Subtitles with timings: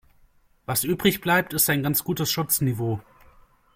[0.65, 3.01] Was übrig bleibt, ist ein ganz gutes Schutzniveau.